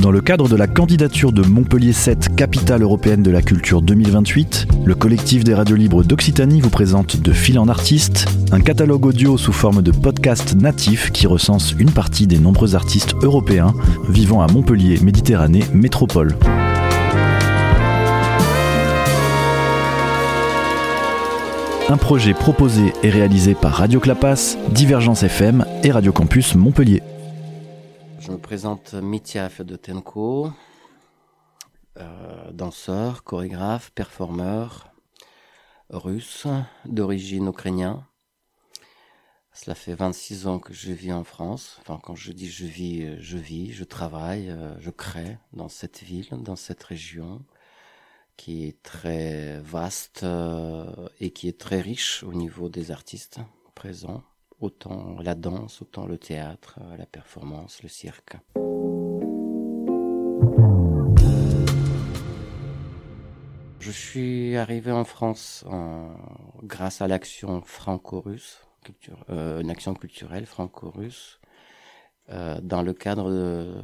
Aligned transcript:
Dans 0.00 0.10
le 0.10 0.22
cadre 0.22 0.48
de 0.48 0.56
la 0.56 0.66
candidature 0.66 1.30
de 1.30 1.42
Montpellier 1.42 1.92
7 1.92 2.34
Capitale 2.34 2.80
européenne 2.80 3.22
de 3.22 3.30
la 3.30 3.42
culture 3.42 3.82
2028, 3.82 4.68
le 4.86 4.94
collectif 4.94 5.44
des 5.44 5.52
radios 5.52 5.76
libres 5.76 6.02
d'Occitanie 6.02 6.62
vous 6.62 6.70
présente 6.70 7.18
De 7.18 7.32
fil 7.32 7.58
en 7.58 7.68
artiste, 7.68 8.26
un 8.50 8.60
catalogue 8.60 9.04
audio 9.04 9.36
sous 9.36 9.52
forme 9.52 9.82
de 9.82 9.90
podcast 9.90 10.54
natif 10.54 11.10
qui 11.12 11.26
recense 11.26 11.74
une 11.78 11.90
partie 11.90 12.26
des 12.26 12.38
nombreux 12.38 12.74
artistes 12.74 13.14
européens 13.22 13.74
vivant 14.08 14.40
à 14.40 14.50
Montpellier, 14.50 14.98
Méditerranée, 15.02 15.64
métropole. 15.74 16.34
Un 21.90 21.96
projet 21.98 22.32
proposé 22.32 22.94
et 23.02 23.10
réalisé 23.10 23.54
par 23.54 23.72
Radio 23.72 24.00
Clapas, 24.00 24.56
Divergence 24.70 25.24
FM 25.24 25.66
et 25.84 25.90
Radio 25.90 26.10
Campus 26.12 26.54
Montpellier. 26.54 27.02
Je 28.30 28.36
me 28.36 28.40
présente 28.40 28.94
Mitya 28.94 29.48
Fedotenko, 29.48 30.52
euh, 31.96 32.52
danseur, 32.52 33.24
chorégraphe, 33.24 33.90
performeur 33.90 34.94
russe 35.88 36.46
d'origine 36.84 37.48
ukrainienne. 37.48 38.04
Cela 39.52 39.74
fait 39.74 39.94
26 39.96 40.46
ans 40.46 40.60
que 40.60 40.72
je 40.72 40.92
vis 40.92 41.12
en 41.12 41.24
France. 41.24 41.78
Enfin, 41.80 41.98
quand 42.00 42.14
je 42.14 42.30
dis 42.30 42.48
je 42.48 42.66
vis, 42.66 43.02
euh, 43.02 43.16
je 43.18 43.36
vis, 43.36 43.72
je 43.72 43.82
travaille, 43.82 44.48
euh, 44.48 44.78
je 44.78 44.90
crée 44.90 45.36
dans 45.52 45.68
cette 45.68 46.00
ville, 46.00 46.28
dans 46.30 46.54
cette 46.54 46.84
région 46.84 47.44
qui 48.36 48.64
est 48.64 48.80
très 48.84 49.58
vaste 49.58 50.24
et 51.18 51.32
qui 51.32 51.48
est 51.48 51.58
très 51.58 51.80
riche 51.80 52.22
au 52.22 52.32
niveau 52.32 52.68
des 52.68 52.92
artistes 52.92 53.40
présents 53.74 54.22
autant 54.60 55.16
la 55.22 55.34
danse, 55.34 55.82
autant 55.82 56.06
le 56.06 56.16
théâtre, 56.18 56.78
euh, 56.80 56.96
la 56.96 57.06
performance, 57.06 57.82
le 57.82 57.88
cirque. 57.88 58.36
Je 63.78 63.90
suis 63.90 64.56
arrivé 64.56 64.92
en 64.92 65.04
France 65.04 65.64
grâce 66.62 67.00
à 67.00 67.08
l'action 67.08 67.62
franco-russe, 67.62 68.60
euh, 69.30 69.60
une 69.60 69.70
action 69.70 69.94
culturelle 69.94 70.44
franco-russe, 70.46 71.40
euh, 72.28 72.60
dans 72.62 72.82
le 72.82 72.92
cadre 72.92 73.30
de 73.30 73.82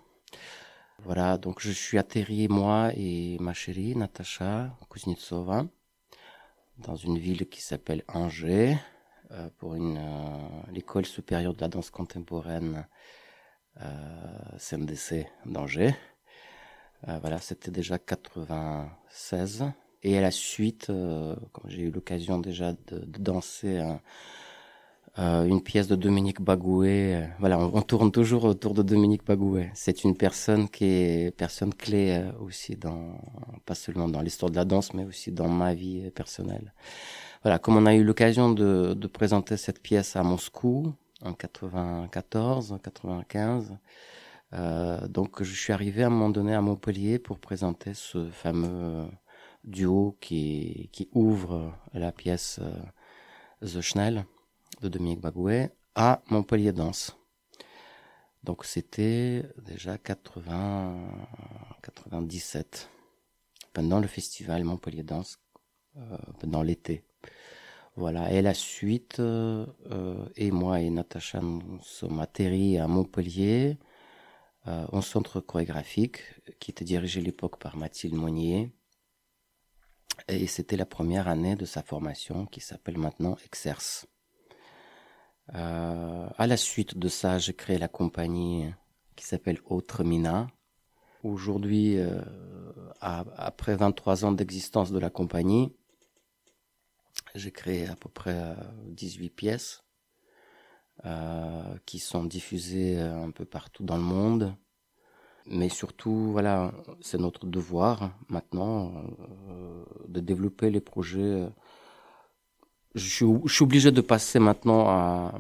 Voilà, 1.00 1.39
donc 1.39 1.59
je 1.59 1.72
suis 1.72 1.98
atterri, 1.98 2.48
moi 2.48 2.92
et 2.95 3.38
ma 3.39 3.53
chérie, 3.53 3.95
Natacha 3.95 4.72
Kuznetsova, 4.92 5.66
dans 6.78 6.95
une 6.95 7.17
ville 7.17 7.50
qui 7.50 7.61
s'appelle 7.61 8.03
Angers, 8.08 8.78
euh, 9.31 9.50
pour 9.58 9.73
une 9.73 9.98
euh, 9.98 10.72
l'école 10.72 11.08
supérieure 11.08 11.55
de 11.55 11.61
la 11.61 11.67
danse 11.67 11.89
contemporaine 11.89 12.88
CNDC 14.58 15.28
d'Angers. 15.45 15.94
Euh, 17.08 17.17
voilà, 17.22 17.40
c'était 17.40 17.72
déjà 17.72 17.98
96. 17.98 19.66
Et 20.03 20.17
à 20.17 20.22
la 20.22 20.31
suite, 20.31 20.90
euh, 20.90 21.36
quand 21.54 21.67
j'ai 21.67 21.84
eu 21.84 21.92
l'occasion 21.92 22.39
déjà 22.39 22.73
de, 22.73 23.00
danser 23.20 23.84
euh, 25.17 25.45
une 25.45 25.62
pièce 25.62 25.88
de 25.88 25.95
Dominique 25.95 26.42
Bagoué, 26.42 27.23
voilà, 27.39 27.59
on, 27.59 27.81
tourne 27.81 28.12
toujours 28.12 28.44
autour 28.45 28.73
de 28.73 28.84
Dominique 28.84 29.26
Bagoué. 29.26 29.70
C'est 29.73 30.04
une 30.04 30.16
personne 30.16 30.70
qui 30.70 30.86
est 30.86 31.36
personne 31.36 31.73
clé 31.73 32.23
aussi 32.39 32.76
dans, 32.76 33.20
pas 33.66 33.76
seulement 33.76 34.08
dans 34.08 34.22
l'histoire 34.22 34.52
de 34.52 34.55
la 34.55 34.66
danse, 34.66 34.93
mais 34.93 35.05
aussi 35.05 35.32
dans 35.32 35.49
ma 35.49 35.73
vie 35.73 36.11
personnelle. 36.11 36.73
Voilà, 37.43 37.60
comme 37.60 37.77
on 37.77 37.86
a 37.86 37.95
eu 37.95 38.04
l'occasion 38.04 38.52
de, 38.52 38.93
de 38.93 39.08
présenter 39.08 39.58
cette 39.58 39.82
pièce 39.82 40.16
à 40.16 40.23
Moscou 40.23 40.93
en 41.23 41.33
94, 41.33 42.77
95. 42.83 43.77
Euh, 44.54 45.08
donc 45.08 45.44
je 45.44 45.54
suis 45.54 45.74
arrivé 45.74 46.04
à 46.04 46.08
un 46.08 46.10
moment 46.10 46.30
donné 46.30 46.54
à 46.54 46.62
Montpellier 46.62 47.20
pour 47.20 47.40
présenter 47.40 47.94
ce 47.94 48.30
fameux 48.30 48.70
euh, 48.70 49.08
duo 49.64 50.18
qui, 50.22 50.90
qui 50.94 51.10
ouvre 51.12 51.74
la 51.94 52.12
pièce 52.12 52.60
euh, 52.62 53.68
The 53.68 53.82
Schnell 53.82 54.26
de 54.82 54.88
Dominique 54.88 55.22
Bagouet 55.22 55.72
à 55.96 56.22
Montpellier 56.30 56.72
Danse. 56.72 57.18
Donc 58.44 58.64
c'était 58.64 59.44
déjà 59.58 59.98
80, 59.98 60.96
97, 61.82 62.90
pendant 63.74 64.00
le 64.00 64.08
festival 64.08 64.64
Montpellier 64.64 65.04
Danse, 65.04 65.40
euh, 65.98 66.18
pendant 66.40 66.62
l'été. 66.62 67.04
Voilà, 67.96 68.32
et 68.32 68.44
la 68.44 68.54
suite, 68.54 69.20
euh, 69.20 69.66
et 70.36 70.52
moi 70.52 70.80
et 70.80 70.90
Natacha, 70.92 71.42
nous 71.42 71.80
sommes 71.82 72.20
atterris 72.20 72.78
à 72.78 72.88
Montpellier 72.88 73.78
euh, 73.80 73.86
un 74.67 75.02
centre 75.02 75.39
chorégraphique 75.39 76.22
qui 76.60 76.72
était 76.72 76.86
dirigé 76.86 77.20
à 77.22 77.23
l'époque 77.23 77.58
par 77.60 77.78
Mathilde 77.78 78.16
Monnier. 78.16 78.72
Et 80.28 80.48
c'était 80.48 80.78
la 80.78 80.86
première 80.86 81.28
année 81.28 81.55
de 81.55 81.66
sa 81.66 81.83
formation 81.83 82.45
qui 82.45 82.60
s'appelle 82.60 82.98
maintenant 82.98 83.38
Exerce. 83.45 84.08
Euh, 85.55 86.28
à 86.38 86.48
la 86.48 86.58
suite 86.58 86.98
de 86.98 87.08
ça, 87.08 87.38
j'ai 87.38 87.54
créé 87.54 87.78
la 87.78 87.88
compagnie 87.88 88.70
qui 89.16 89.26
s'appelle 89.26 89.60
Autre 89.66 90.04
Mina. 90.04 90.48
Aujourd'hui, 91.23 91.98
euh, 91.98 92.22
après 92.99 93.76
23 93.76 94.26
ans 94.26 94.32
d'existence 94.32 94.92
de 94.92 94.99
la 94.99 95.10
compagnie, 95.10 95.73
j'ai 97.36 97.52
créé 97.52 97.88
à 97.88 97.95
peu 97.95 98.10
près 98.10 98.55
18 98.88 99.30
pièces 99.30 99.84
euh, 99.84 99.86
qui 101.86 102.00
sont 102.00 102.24
diffusés 102.24 103.00
euh, 103.00 103.24
un 103.24 103.32
peu 103.32 103.46
partout 103.46 103.84
dans 103.84 103.98
le 103.98 104.04
monde. 104.04 104.56
Mais 105.46 105.70
surtout, 105.70 106.32
voilà, 106.32 106.74
c'est 107.00 107.20
notre 107.20 107.46
devoir 107.46 108.12
maintenant 108.28 108.94
euh, 109.50 109.86
de 110.08 110.20
développer 110.20 110.70
les 110.70 110.82
projets. 110.82 111.48
Je 112.96 113.08
suis, 113.08 113.26
je 113.46 113.54
suis, 113.54 113.64
obligé 113.64 113.92
de 113.92 114.02
passer 114.02 114.40
maintenant 114.40 114.90
à, 114.90 115.40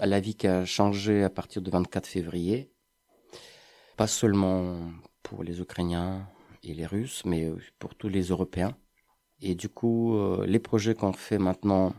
à 0.00 0.06
la 0.06 0.18
vie 0.18 0.34
qui 0.34 0.48
a 0.48 0.64
changé 0.64 1.22
à 1.22 1.30
partir 1.30 1.62
du 1.62 1.70
24 1.70 2.06
février. 2.06 2.72
Pas 3.96 4.08
seulement 4.08 4.78
pour 5.22 5.44
les 5.44 5.60
Ukrainiens 5.60 6.26
et 6.64 6.74
les 6.74 6.86
Russes, 6.86 7.22
mais 7.24 7.52
pour 7.78 7.94
tous 7.94 8.08
les 8.08 8.22
Européens. 8.22 8.76
Et 9.40 9.54
du 9.54 9.68
coup, 9.68 10.18
les 10.44 10.58
projets 10.58 10.94
qu'on 10.94 11.12
fait 11.12 11.38
maintenant 11.38 11.94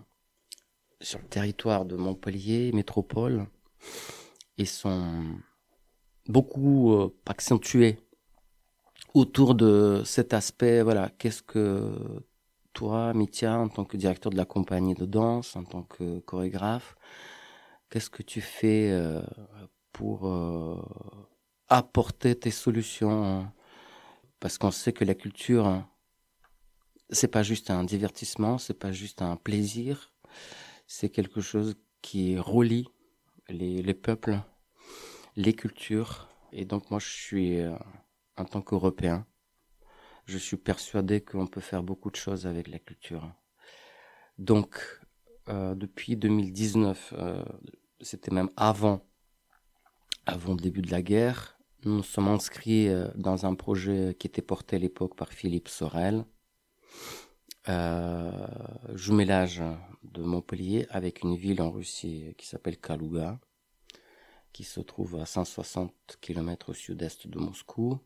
sur 1.05 1.19
le 1.19 1.25
territoire 1.27 1.85
de 1.85 1.95
Montpellier, 1.95 2.71
métropole, 2.73 3.45
et 4.57 4.65
sont 4.65 5.23
beaucoup 6.27 6.93
euh, 6.93 7.15
accentués 7.27 7.99
autour 9.13 9.53
de 9.53 10.01
cet 10.03 10.33
aspect. 10.33 10.81
Voilà, 10.81 11.11
qu'est-ce 11.17 11.43
que 11.43 12.23
toi, 12.73 13.13
Mitya, 13.13 13.59
en 13.59 13.69
tant 13.69 13.85
que 13.85 13.97
directeur 13.97 14.31
de 14.31 14.37
la 14.37 14.45
compagnie 14.45 14.95
de 14.95 15.05
danse, 15.05 15.55
en 15.55 15.63
tant 15.63 15.83
que 15.83 16.19
chorégraphe, 16.21 16.95
qu'est-ce 17.89 18.09
que 18.09 18.23
tu 18.23 18.41
fais 18.41 18.89
euh, 18.91 19.21
pour 19.91 20.27
euh, 20.27 20.81
apporter 21.69 22.35
tes 22.35 22.51
solutions 22.51 23.25
hein? 23.25 23.51
Parce 24.39 24.57
qu'on 24.57 24.71
sait 24.71 24.91
que 24.91 25.05
la 25.05 25.15
culture, 25.15 25.65
hein, 25.65 25.87
c'est 27.09 27.29
pas 27.29 27.41
juste 27.41 27.71
un 27.71 27.83
divertissement, 27.83 28.57
c'est 28.57 28.77
pas 28.77 28.91
juste 28.91 29.21
un 29.21 29.37
plaisir, 29.37 30.11
c'est 30.87 31.09
quelque 31.09 31.41
chose 31.41 31.75
qui 32.01 32.37
relie 32.37 32.87
les, 33.49 33.81
les, 33.81 33.93
peuples, 33.93 34.39
les 35.35 35.53
cultures. 35.53 36.29
Et 36.51 36.65
donc 36.65 36.89
moi, 36.91 36.99
je 36.99 37.09
suis, 37.09 37.59
euh, 37.59 37.75
en 38.37 38.45
tant 38.45 38.61
qu'Européen, 38.61 39.25
je 40.25 40.37
suis 40.37 40.57
persuadé 40.57 41.21
qu'on 41.21 41.47
peut 41.47 41.61
faire 41.61 41.83
beaucoup 41.83 42.09
de 42.09 42.15
choses 42.15 42.47
avec 42.47 42.67
la 42.67 42.79
culture. 42.79 43.31
Donc, 44.37 44.79
euh, 45.49 45.75
depuis 45.75 46.15
2019, 46.15 47.13
euh, 47.17 47.43
c'était 48.01 48.31
même 48.31 48.49
avant, 48.57 49.05
avant 50.25 50.53
le 50.53 50.59
début 50.59 50.81
de 50.81 50.91
la 50.91 51.01
guerre, 51.01 51.57
nous 51.83 52.01
sommes 52.01 52.27
inscrits 52.29 52.89
dans 53.13 53.45
un 53.45 53.53
projet 53.53 54.15
qui 54.17 54.25
était 54.25 54.41
porté 54.41 54.77
à 54.77 54.79
l'époque 54.79 55.15
par 55.15 55.31
Philippe 55.31 55.67
Sorel, 55.67 56.25
euh, 57.67 58.31
jumelage 58.93 59.63
de 60.03 60.21
Montpellier 60.21 60.87
avec 60.89 61.23
une 61.23 61.35
ville 61.35 61.61
en 61.61 61.71
Russie 61.71 62.33
qui 62.37 62.47
s'appelle 62.47 62.77
Kaluga, 62.77 63.39
qui 64.53 64.63
se 64.63 64.79
trouve 64.79 65.19
à 65.19 65.25
160 65.25 65.91
km 66.21 66.69
au 66.69 66.73
sud-est 66.73 67.27
de 67.27 67.39
Moscou. 67.39 67.99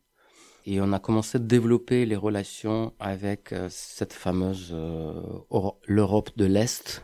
Et 0.65 0.81
on 0.81 0.91
a 0.93 0.99
commencé 0.99 1.37
à 1.37 1.39
développer 1.39 2.05
les 2.05 2.15
relations 2.15 2.93
avec 2.99 3.53
euh, 3.53 3.67
cette 3.69 4.13
fameuse 4.13 4.69
euh, 4.71 5.21
l'Europe 5.85 6.31
de 6.37 6.45
l'Est, 6.45 7.03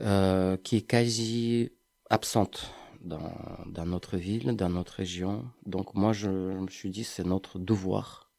euh, 0.00 0.56
qui 0.56 0.76
est 0.76 0.86
quasi 0.86 1.70
absente 2.10 2.72
dans, 3.00 3.32
dans 3.66 3.86
notre 3.86 4.16
ville, 4.16 4.56
dans 4.56 4.68
notre 4.68 4.94
région. 4.94 5.44
Donc 5.66 5.94
moi, 5.94 6.12
je, 6.12 6.52
je 6.52 6.58
me 6.58 6.68
suis 6.68 6.90
dit, 6.90 7.04
c'est 7.04 7.24
notre 7.24 7.58
devoir, 7.58 8.30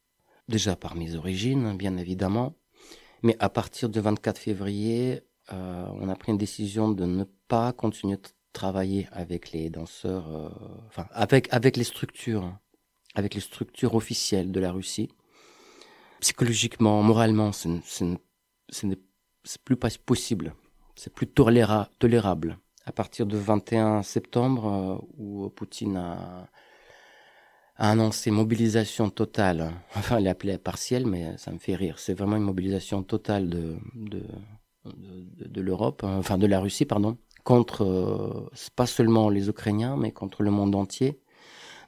déjà 0.48 0.76
par 0.76 0.94
mes 0.94 1.14
origines, 1.14 1.76
bien 1.76 1.96
évidemment, 1.96 2.54
mais 3.24 3.36
à 3.40 3.48
partir 3.48 3.88
du 3.88 4.00
24 4.00 4.38
février, 4.38 5.22
euh, 5.52 5.86
on 5.94 6.08
a 6.08 6.14
pris 6.14 6.30
une 6.30 6.38
décision 6.38 6.90
de 6.90 7.06
ne 7.06 7.24
pas 7.48 7.72
continuer 7.72 8.16
de 8.16 8.28
travailler 8.52 9.08
avec 9.12 9.50
les 9.50 9.70
danseurs, 9.70 10.28
euh, 10.28 10.48
enfin 10.86 11.06
avec 11.10 11.52
avec 11.52 11.78
les 11.78 11.84
structures, 11.84 12.56
avec 13.14 13.34
les 13.34 13.40
structures 13.40 13.94
officielles 13.94 14.52
de 14.52 14.60
la 14.60 14.70
Russie. 14.70 15.08
Psychologiquement, 16.20 17.02
moralement, 17.02 17.50
ce 17.52 17.68
n'est 17.68 19.00
plus 19.64 19.76
pas 19.76 19.88
possible, 20.04 20.54
c'est 20.94 21.12
plus 21.12 21.26
toléra, 21.26 21.88
tolérable. 21.98 22.58
À 22.86 22.92
partir 22.92 23.24
du 23.24 23.38
21 23.38 24.02
septembre, 24.02 24.66
euh, 24.66 25.06
où 25.16 25.48
Poutine 25.48 25.96
a, 25.96 26.50
a 27.76 27.90
annoncé 27.90 28.30
mobilisation 28.30 29.10
totale, 29.10 29.72
enfin 29.96 30.20
il 30.20 30.28
appelé 30.28 30.58
partielle, 30.58 31.06
mais 31.06 31.36
ça 31.38 31.50
me 31.52 31.58
fait 31.58 31.74
rire. 31.74 31.98
C'est 31.98 32.14
vraiment 32.14 32.36
une 32.36 32.44
mobilisation 32.44 33.02
totale 33.02 33.48
de, 33.48 33.76
de, 33.94 34.22
de, 34.84 35.60
l'Europe, 35.60 36.04
hein, 36.04 36.16
enfin 36.18 36.38
de 36.38 36.46
la 36.46 36.60
Russie, 36.60 36.84
pardon, 36.84 37.18
contre 37.42 37.82
euh, 37.84 38.50
pas 38.76 38.86
seulement 38.86 39.28
les 39.28 39.48
Ukrainiens, 39.48 39.96
mais 39.96 40.12
contre 40.12 40.42
le 40.42 40.50
monde 40.50 40.74
entier. 40.74 41.20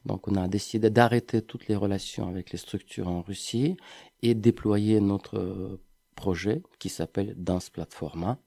Donc 0.04 0.28
on 0.28 0.36
a 0.36 0.46
décidé 0.46 0.88
d'arrêter 0.90 1.42
toutes 1.42 1.66
les 1.66 1.74
relations 1.74 2.28
avec 2.28 2.52
les 2.52 2.58
structures 2.58 3.08
en 3.08 3.22
Russie 3.22 3.76
et 4.22 4.34
déployer 4.34 5.00
notre 5.00 5.80
projet 6.14 6.62
qui 6.78 6.88
s'appelle 6.88 7.34
Dance 7.36 7.70
Platforma 7.70 8.38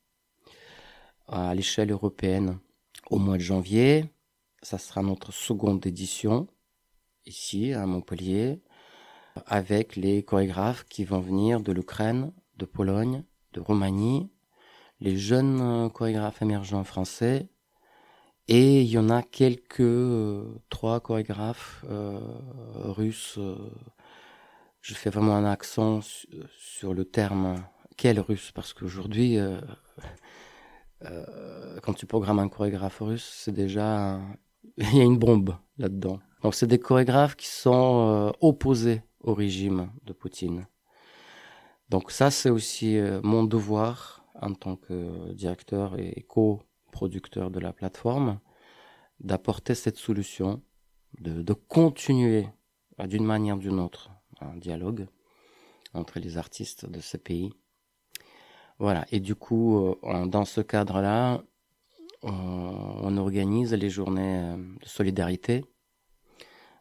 à 1.27 1.53
l'échelle 1.53 1.91
européenne 1.91 2.59
au 3.09 3.19
mois 3.19 3.37
de 3.37 3.41
janvier. 3.41 4.05
Ça 4.61 4.77
sera 4.77 5.01
notre 5.01 5.31
seconde 5.31 5.85
édition 5.85 6.47
ici 7.29 7.73
à 7.73 7.85
Montpellier 7.85 8.61
avec 9.45 9.95
les 9.95 10.23
chorégraphes 10.23 10.83
qui 10.89 11.05
vont 11.05 11.21
venir 11.21 11.61
de 11.61 11.71
l'Ukraine, 11.71 12.33
de 12.57 12.65
Pologne, 12.65 13.23
de 13.53 13.61
Roumanie 13.61 14.29
les 15.01 15.17
jeunes 15.17 15.61
euh, 15.61 15.89
chorégraphes 15.89 16.41
émergents 16.41 16.83
français. 16.83 17.49
Et 18.47 18.81
il 18.81 18.87
y 18.87 18.97
en 18.97 19.09
a 19.09 19.21
quelques, 19.21 19.79
euh, 19.81 20.59
trois 20.69 20.99
chorégraphes 20.99 21.85
euh, 21.89 22.19
russes. 22.73 23.39
Je 24.81 24.93
fais 24.95 25.09
vraiment 25.09 25.35
un 25.35 25.45
accent 25.45 25.99
sur 26.57 26.93
le 26.93 27.05
terme 27.05 27.63
quel 27.95 28.19
russe, 28.19 28.51
parce 28.53 28.73
qu'aujourd'hui, 28.73 29.37
quand 31.01 31.93
tu 31.93 32.05
programmes 32.05 32.39
un 32.39 32.49
chorégraphe 32.49 32.99
russe, 33.01 33.29
c'est 33.35 33.51
déjà... 33.51 34.19
il 34.77 34.97
y 34.97 35.01
a 35.01 35.03
une 35.03 35.17
bombe 35.17 35.55
là-dedans. 35.77 36.19
Donc 36.43 36.55
c'est 36.55 36.67
des 36.67 36.79
chorégraphes 36.79 37.35
qui 37.35 37.47
sont 37.47 38.33
opposés 38.39 39.01
au 39.21 39.33
régime 39.33 39.91
de 40.05 40.13
Poutine. 40.13 40.67
Donc 41.89 42.11
ça, 42.11 42.31
c'est 42.31 42.49
aussi 42.49 42.97
mon 43.23 43.43
devoir 43.43 44.19
en 44.41 44.53
tant 44.53 44.75
que 44.75 45.33
directeur 45.33 45.99
et 45.99 46.25
co-producteur 46.27 47.51
de 47.51 47.59
la 47.59 47.73
plateforme, 47.73 48.39
d'apporter 49.19 49.75
cette 49.75 49.97
solution, 49.97 50.61
de, 51.19 51.53
continuer 51.53 52.47
d'une 53.05 53.25
manière 53.25 53.57
ou 53.57 53.59
d'une 53.59 53.79
autre 53.79 54.11
un 54.41 54.55
dialogue 54.55 55.07
entre 55.93 56.19
les 56.19 56.37
artistes 56.37 56.85
de 56.85 57.01
ce 57.01 57.17
pays. 57.17 57.51
Voilà, 58.77 59.05
et 59.11 59.19
du 59.19 59.35
coup, 59.35 59.77
euh, 60.03 60.25
dans 60.25 60.45
ce 60.45 60.61
cadre-là, 60.61 61.43
on, 62.23 62.31
on 62.31 63.17
organise 63.17 63.73
les 63.73 63.89
journées 63.89 64.55
de 64.81 64.87
solidarité 64.87 65.63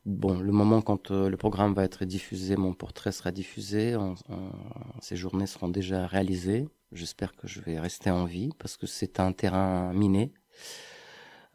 Bon, 0.08 0.40
le 0.40 0.52
moment 0.52 0.80
quand 0.80 1.10
euh, 1.10 1.28
le 1.28 1.36
programme 1.36 1.74
va 1.74 1.84
être 1.84 2.06
diffusé, 2.06 2.56
mon 2.56 2.72
portrait 2.72 3.12
sera 3.12 3.30
diffusé, 3.30 3.94
ces 5.00 5.16
journées 5.16 5.46
seront 5.46 5.68
déjà 5.68 6.06
réalisées. 6.06 6.66
J'espère 6.92 7.36
que 7.36 7.46
je 7.46 7.60
vais 7.60 7.78
rester 7.78 8.10
en 8.10 8.24
vie 8.24 8.50
parce 8.58 8.78
que 8.78 8.86
c'est 8.86 9.20
un 9.20 9.32
terrain 9.32 9.92
miné. 9.92 10.32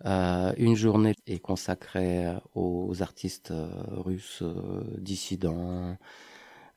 Euh, 0.05 0.53
une 0.57 0.75
journée 0.75 1.15
est 1.25 1.39
consacrée 1.39 2.31
aux 2.53 3.01
artistes 3.01 3.49
euh, 3.49 3.71
russes 3.87 4.43
euh, 4.43 4.83
dissidents, 4.99 5.97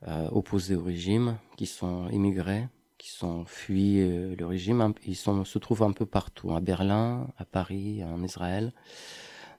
euh, 0.09 0.29
opposés 0.31 0.77
au 0.77 0.83
régime, 0.83 1.37
qui 1.59 1.67
sont 1.67 2.09
immigrés, 2.09 2.69
qui 2.99 3.11
sont 3.11 3.45
fuis 3.45 4.07
le 4.37 4.47
régime. 4.47 4.95
Ils 5.05 5.17
sont, 5.17 5.45
se 5.45 5.59
trouvent 5.59 5.83
un 5.83 5.93
peu 5.93 6.07
partout, 6.07 6.55
à 6.55 6.61
Berlin, 6.61 7.29
à 7.37 7.45
Paris, 7.45 8.03
en 8.05 8.23
Israël. 8.23 8.73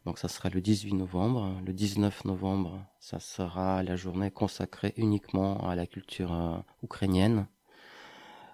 Donc 0.06 0.20
ça 0.20 0.28
sera 0.28 0.50
le 0.50 0.62
18 0.62 0.94
novembre. 0.94 1.60
Le 1.66 1.74
19 1.74 2.26
novembre, 2.26 2.82
ça 3.00 3.20
sera 3.20 3.84
la 3.84 3.96
journée 3.96 4.32
consacrée 4.32 4.94
uniquement 4.96 5.68
à 5.68 5.76
la 5.76 5.86
culture 5.86 6.34
euh, 6.34 6.58
ukrainienne. 6.82 7.48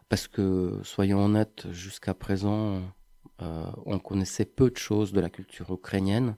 Parce 0.10 0.28
que, 0.28 0.80
soyons 0.84 1.26
honnêtes, 1.26 1.72
jusqu'à 1.72 2.14
présent, 2.14 2.82
euh, 3.42 3.66
on 3.86 4.00
connaissait 4.00 4.46
peu 4.46 4.70
de 4.70 4.78
choses 4.78 5.12
de 5.12 5.20
la 5.20 5.30
culture 5.30 5.72
ukrainienne. 5.72 6.36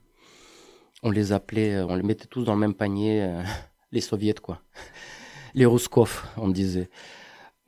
On 1.02 1.10
les 1.10 1.32
appelait, 1.32 1.74
euh, 1.74 1.86
on 1.86 1.94
les 1.94 2.02
mettait 2.02 2.26
tous 2.26 2.44
dans 2.44 2.54
le 2.54 2.60
même 2.60 2.74
panier, 2.74 3.22
euh, 3.22 3.42
les 3.92 4.00
soviets, 4.00 4.34
quoi. 4.34 4.62
Les 5.54 5.66
Ruskov, 5.66 6.24
on 6.36 6.48
disait. 6.48 6.90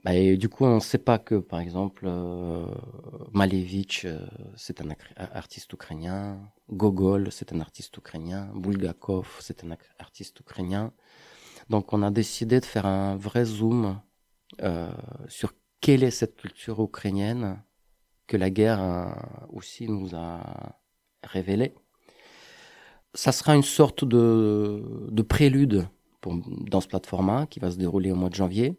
Bah, 0.05 0.15
et 0.15 0.37
du 0.37 0.49
coup, 0.49 0.65
on 0.65 0.77
ne 0.77 0.81
sait 0.81 0.99
pas 0.99 1.19
que, 1.19 1.35
par 1.35 1.59
exemple, 1.59 2.05
euh, 2.07 2.67
Malevich, 3.33 4.05
euh, 4.05 4.27
c'est 4.57 4.81
un 4.81 4.91
artiste 5.17 5.73
ukrainien, 5.73 6.39
Gogol, 6.71 7.33
c'est 7.33 7.53
un 7.53 7.61
artiste 7.61 7.97
ukrainien, 7.97 8.49
Bulgakov, 8.55 9.39
c'est 9.41 9.65
un 9.65 9.77
artiste 9.99 10.39
ukrainien. 10.39 10.93
Donc, 11.69 11.93
on 11.93 12.03
a 12.03 12.13
décidé 12.13 12.61
de 12.61 12.65
faire 12.65 12.87
un 12.87 13.17
vrai 13.17 13.45
zoom 13.45 14.01
euh, 14.63 14.91
sur 15.27 15.53
quelle 15.81 16.05
est 16.05 16.13
cette 16.13 16.37
culture 16.37 16.81
ukrainienne 16.81 17.61
que 18.29 18.37
la 18.37 18.51
guerre 18.51 19.17
aussi 19.49 19.89
nous 19.89 20.15
a 20.15 20.77
révélée. 21.25 21.75
Ça 23.15 23.33
sera 23.33 23.57
une 23.57 23.63
sorte 23.63 24.05
de, 24.05 25.09
de 25.11 25.23
prélude 25.23 25.89
pour, 26.21 26.37
dans 26.37 26.81
ce 26.81 26.89
plateforme 26.89 27.47
qui 27.49 27.59
va 27.59 27.71
se 27.71 27.79
dérouler 27.79 28.13
au 28.13 28.17
mois 28.17 28.29
de 28.29 28.35
janvier 28.35 28.79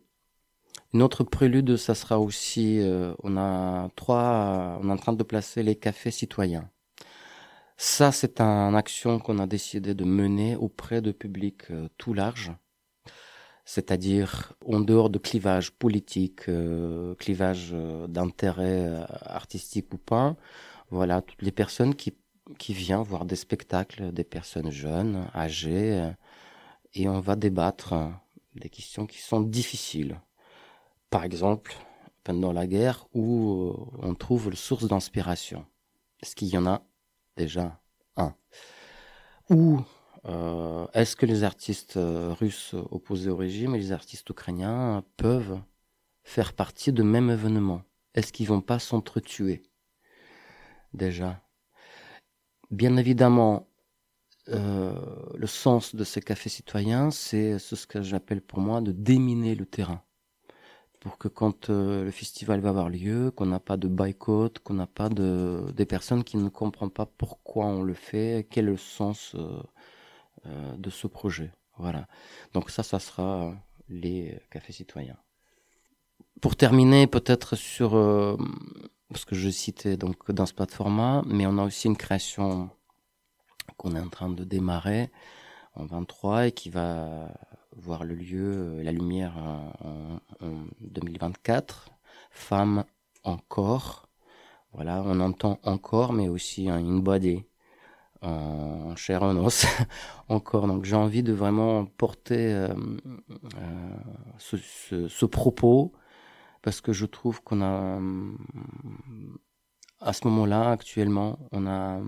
une 0.94 1.01
autre 1.03 1.24
prélude, 1.24 1.77
ça 1.77 1.94
sera 1.95 2.19
aussi, 2.19 2.80
euh, 2.80 3.13
on 3.24 3.38
a 3.38 3.89
trois, 3.95 4.80
on 4.81 4.89
est 4.89 4.91
en 4.91 4.98
train 4.98 5.13
de 5.13 5.24
placer 5.24 5.62
les 5.63 5.75
cafés 5.75 6.12
citoyens. 6.12 6.69
Ça, 7.77 8.12
c'est 8.12 8.41
une 8.41 8.75
action 8.75 9.19
qu'on 9.19 9.39
a 9.39 9.48
décidé 9.48 9.93
de 9.93 10.03
mener 10.03 10.55
auprès 10.55 11.01
de 11.01 11.12
publics 11.12 11.72
euh, 11.72 11.88
tout 11.98 12.13
large, 12.13 12.51
c'est-à-dire 13.65 14.53
en 14.65 14.79
dehors 14.79 15.10
de 15.10 15.19
clivage 15.19 15.72
politique, 15.72 16.50
euh, 16.50 17.15
clivage 17.15 17.69
euh, 17.74 18.08
d'intérêt 18.08 18.88
euh, 18.88 19.05
artistique 19.22 19.93
ou 19.93 19.98
pas. 19.98 20.36
Voilà, 20.89 21.22
toutes 21.22 21.41
les 21.43 21.51
personnes 21.51 21.96
qui, 21.96 22.15
qui 22.58 22.74
viennent 22.74 23.03
voir 23.03 23.25
des 23.25 23.36
spectacles, 23.36 24.12
des 24.12 24.24
personnes 24.24 24.72
jeunes, 24.72 25.29
âgées, 25.36 26.00
euh, 26.01 26.12
et 26.96 27.08
on 27.08 27.19
va 27.19 27.36
débattre 27.36 27.93
des 28.55 28.69
questions 28.69 29.05
qui 29.05 29.19
sont 29.19 29.41
difficiles 29.41 30.19
par 31.10 31.24
exemple, 31.24 31.75
pendant 32.24 32.54
la 32.54 32.68
guerre, 32.68 33.08
où 33.13 33.72
euh, 33.72 34.08
on 34.08 34.13
trouve 34.13 34.50
le 34.50 34.56
source 34.56 34.88
d'inspiration. 34.88 35.66
Est-ce 36.22 36.36
qu'il 36.36 36.50
y 36.50 36.58
en 36.58 36.68
a 36.68 36.84
déjà 37.38 37.82
un? 38.18 38.36
Ou 39.50 39.82
euh, 40.25 40.86
est-ce 40.94 41.16
que 41.16 41.25
les 41.25 41.44
artistes 41.44 41.98
euh, 41.98 42.34
russes 42.34 42.75
opposés 42.92 43.30
au 43.30 43.38
régime 43.38 43.74
et 43.74 43.80
les 43.80 43.92
artistes 43.92 44.30
ukrainiens 44.30 45.04
peuvent 45.18 45.60
faire 46.24 46.54
partie 46.54 46.94
de 46.94 47.04
même 47.04 47.30
événement? 47.30 47.82
Est-ce 48.13 48.34
qu'ils 48.34 48.48
vont 48.48 48.62
pas 48.62 48.80
s'entretuer? 48.80 49.63
Déjà. 50.94 51.42
Bien 52.72 52.98
évidemment, 52.98 53.68
le 54.48 55.48
sens 55.48 55.96
de 55.96 56.04
ces 56.04 56.22
cafés 56.22 56.50
citoyens, 56.50 57.12
c'est 57.12 57.60
ce 57.60 57.88
que 57.88 58.01
j'appelle 58.01 58.42
pour 58.42 58.60
moi 58.60 58.82
de 58.82 58.92
déminer 58.92 59.56
le 59.56 59.66
terrain 59.66 60.04
pour 61.00 61.18
que 61.18 61.27
quand 61.27 61.70
euh, 61.70 62.03
le 62.06 62.12
festival 62.12 62.60
va 62.60 62.70
avoir 62.70 62.89
lieu, 62.89 63.32
qu'on 63.32 63.46
n'a 63.46 63.60
pas 63.60 63.77
de 63.77 63.88
boycott, 63.88 64.60
qu'on 64.60 64.74
n'a 64.74 64.88
pas 64.88 65.10
de 65.10 65.72
des 65.75 65.86
personnes 65.86 66.24
qui 66.24 66.38
ne 66.38 66.50
comprennent 66.50 66.91
pas 66.91 67.06
pourquoi 67.06 67.65
on 67.65 67.84
le 67.84 67.94
fait, 67.94 68.48
quel 68.50 68.65
est 68.65 68.72
le 68.72 68.77
sens 68.77 69.36
euh, 69.36 69.62
euh, 70.46 70.77
de 70.77 70.89
ce 70.89 71.08
projet. 71.08 71.51
Voilà. 71.77 72.08
Donc 72.53 72.70
ça, 72.70 72.84
ça 72.84 73.00
sera 73.00 73.53
les 73.88 74.39
cafés 74.51 74.74
citoyens. 74.74 75.18
Pour 76.41 76.56
terminer, 76.56 77.08
peut-être 77.08 77.56
sur 77.56 77.96
euh, 77.96 78.38
parce 79.10 79.25
que 79.25 79.36
je 79.36 79.50
citais 79.50 79.98
donc 79.98 80.32
dans 80.32 80.46
ce 80.46 80.53
plateforme, 80.53 81.24
mais 81.27 81.46
on 81.48 81.58
a 81.58 81.63
aussi 81.63 81.88
une 81.88 81.98
création 81.98 82.70
qu'on 83.77 83.96
est 83.96 84.00
en 84.00 84.10
train 84.10 84.29
de 84.29 84.44
démarrer 84.44 85.10
en 85.75 85.86
23 85.86 86.48
et 86.48 86.51
qui 86.51 86.70
va 86.70 87.32
voir 87.79 88.03
le 88.03 88.15
lieu, 88.15 88.53
euh, 88.79 88.83
la 88.83 88.91
lumière 88.91 89.38
en, 89.38 90.19
en 90.41 90.65
2024. 90.81 91.89
Femmes 92.31 92.83
encore 93.24 94.09
Voilà, 94.74 95.03
on 95.05 95.19
entend 95.19 95.59
encore, 95.63 96.13
mais 96.13 96.29
aussi 96.29 96.69
une 96.69 97.01
body 97.01 97.45
en 98.21 98.95
chair 98.95 99.24
en 99.24 99.36
os 99.38 99.65
encore. 100.29 100.67
Donc 100.67 100.86
j'ai 100.86 100.95
envie 100.95 101.24
de 101.24 101.33
vraiment 101.33 101.86
porter 101.86 102.53
euh, 102.53 102.74
euh, 103.57 105.07
ce, 105.09 105.25
propos 105.25 105.93
parce 106.62 106.81
que 106.81 106.91
je 106.93 107.05
trouve 107.05 107.41
qu'on 107.43 107.62
a 107.62 108.00
à 110.01 110.13
ce 110.13 110.27
moment-là 110.27 110.71
actuellement 110.71 111.39
on 111.51 111.67
a, 111.67 112.01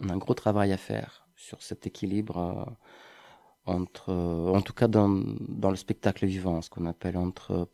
un 0.00 0.16
gros 0.16 0.34
travail 0.34 0.72
à 0.72 0.76
faire 0.76 1.26
sur 1.36 1.62
cet 1.62 1.86
équilibre 1.86 2.36
euh, 2.38 2.64
entre, 3.70 4.12
en 4.12 4.60
tout 4.60 4.72
cas 4.72 4.88
dans, 4.88 5.08
le 5.08 5.76
spectacle 5.76 6.26
vivant, 6.26 6.62
ce 6.62 6.70
qu'on 6.70 6.86
appelle 6.86 7.16
entre 7.16 7.68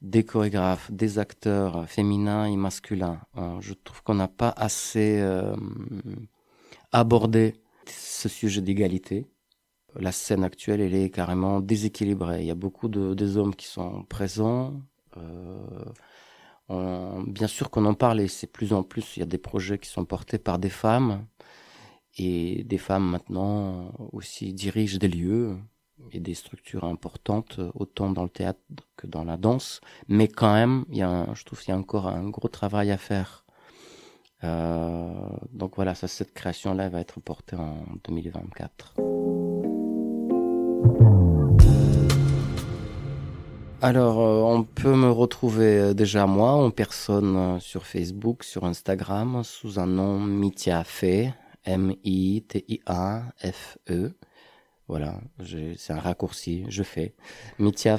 des 0.00 0.24
chorégraphes, 0.24 0.90
des 0.90 1.18
acteurs 1.18 1.88
féminins 1.88 2.46
et 2.46 2.56
masculins. 2.56 3.20
je 3.60 3.74
trouve 3.74 4.02
qu'on 4.02 4.14
n'a 4.14 4.28
pas 4.28 4.52
assez 4.56 5.20
euh, 5.20 5.54
aborder 6.90 7.54
ce 7.86 8.28
sujet 8.28 8.60
d'égalité. 8.60 9.26
La 9.96 10.12
scène 10.12 10.42
actuelle, 10.42 10.80
elle 10.80 10.94
est 10.94 11.10
carrément 11.10 11.60
déséquilibrée. 11.60 12.40
Il 12.40 12.46
y 12.46 12.50
a 12.50 12.54
beaucoup 12.54 12.88
de 12.88 13.12
des 13.14 13.36
hommes 13.36 13.54
qui 13.54 13.66
sont 13.66 14.04
présents. 14.04 14.80
Euh, 16.70 17.22
bien 17.26 17.48
sûr 17.48 17.70
qu'on 17.70 17.84
en 17.84 17.94
parle 17.94 18.20
et 18.20 18.28
c'est 18.28 18.46
plus 18.46 18.72
en 18.72 18.82
plus. 18.82 19.16
Il 19.16 19.20
y 19.20 19.22
a 19.22 19.26
des 19.26 19.38
projets 19.38 19.78
qui 19.78 19.90
sont 19.90 20.04
portés 20.04 20.38
par 20.38 20.58
des 20.58 20.70
femmes 20.70 21.26
et 22.18 22.64
des 22.64 22.78
femmes 22.78 23.08
maintenant 23.10 23.92
aussi 24.12 24.52
dirigent 24.52 24.98
des 24.98 25.08
lieux 25.08 25.56
et 26.12 26.20
des 26.20 26.34
structures 26.34 26.84
importantes, 26.84 27.60
autant 27.74 28.10
dans 28.10 28.24
le 28.24 28.28
théâtre 28.28 28.60
que 28.96 29.06
dans 29.06 29.24
la 29.24 29.36
danse. 29.36 29.80
Mais 30.08 30.28
quand 30.28 30.52
même, 30.52 30.84
il 30.90 30.98
y 30.98 31.02
a, 31.02 31.32
je 31.34 31.44
trouve 31.44 31.60
qu'il 31.60 31.70
y 31.70 31.76
a 31.76 31.78
encore 31.78 32.08
un 32.08 32.28
gros 32.28 32.48
travail 32.48 32.90
à 32.90 32.98
faire 32.98 33.42
euh, 34.44 35.08
donc 35.52 35.76
voilà, 35.76 35.94
ça, 35.94 36.08
cette 36.08 36.34
création-là 36.34 36.88
va 36.88 37.00
être 37.00 37.20
portée 37.20 37.56
en 37.56 37.84
2024. 38.04 38.94
Alors, 43.80 44.20
euh, 44.20 44.42
on 44.42 44.62
peut 44.62 44.94
me 44.94 45.10
retrouver 45.10 45.78
euh, 45.78 45.94
déjà 45.94 46.26
moi 46.26 46.52
en 46.52 46.70
personne 46.70 47.58
sur 47.60 47.86
Facebook, 47.86 48.44
sur 48.44 48.64
Instagram, 48.64 49.42
sous 49.44 49.78
un 49.78 49.86
nom 49.86 50.20
Mitia 50.20 50.84
M-I-T-I-A-F-E. 51.64 52.62
Voilà, 54.88 55.20
c'est 55.76 55.92
un 55.92 56.00
raccourci, 56.00 56.64
je 56.68 56.82
fais. 56.82 57.14
Mitia 57.58 57.98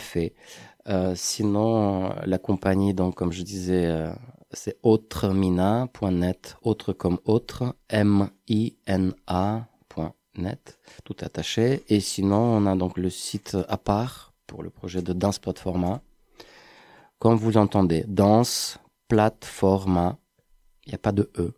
Euh, 0.89 1.15
sinon, 1.15 2.13
la 2.25 2.37
compagnie, 2.37 2.93
donc 2.93 3.15
comme 3.15 3.31
je 3.31 3.41
disais, 3.41 3.89
c'est 4.51 4.77
autremina.net, 4.83 6.57
autre 6.61 6.93
comme 6.93 7.19
autre, 7.25 7.75
M-I-N-A.net, 7.89 8.39
tout 11.03 11.15
attaché. 11.21 11.83
Et 11.89 11.99
sinon, 11.99 12.37
on 12.37 12.65
a 12.65 12.75
donc 12.75 12.97
le 12.97 13.09
site 13.09 13.57
à 13.67 13.77
part 13.77 14.33
pour 14.45 14.63
le 14.63 14.69
projet 14.69 15.01
de 15.01 15.13
Danse 15.13 15.39
Platforma. 15.39 16.01
Comme 17.19 17.35
vous 17.35 17.57
entendez, 17.57 18.03
Danse 18.07 18.77
Platforma, 19.07 20.17
il 20.85 20.89
n'y 20.89 20.95
a 20.95 20.99
pas 20.99 21.11
de 21.11 21.31
E. 21.37 21.53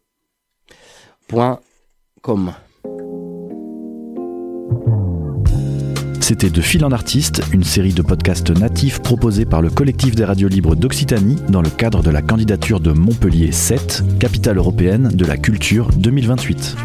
C'était 6.22 6.50
De 6.50 6.62
Fil 6.62 6.84
en 6.84 6.92
Artiste, 6.92 7.44
une 7.52 7.64
série 7.64 7.94
de 7.94 8.02
podcasts 8.02 8.50
natifs 8.50 9.00
proposés 9.00 9.46
par 9.46 9.62
le 9.62 9.70
collectif 9.70 10.16
des 10.16 10.26
radios 10.26 10.48
libres 10.48 10.76
d'Occitanie 10.76 11.38
dans 11.50 11.62
le 11.62 11.70
cadre 11.70 12.02
de 12.02 12.10
la 12.10 12.24
candidature 12.24 12.80
de 12.80 12.94
Montpellier 12.94 13.52
7, 13.52 14.04
capitale 14.20 14.58
européenne 14.58 15.10
de 15.14 15.26
la 15.26 15.38
culture 15.38 15.90
2028. 15.96 16.76